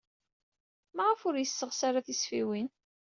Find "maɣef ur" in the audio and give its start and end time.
0.95-1.35